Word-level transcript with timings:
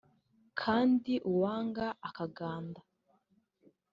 Kandi 0.59 1.13
uwanga 1.31 1.85
akaganda 2.07 2.81